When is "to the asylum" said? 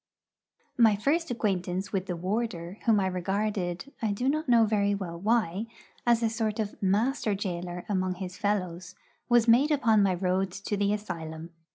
10.53-11.51